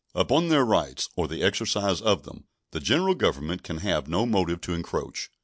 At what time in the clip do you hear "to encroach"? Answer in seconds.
4.61-5.29